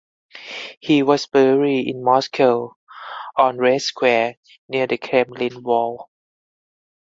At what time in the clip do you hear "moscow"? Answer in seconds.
2.03-2.75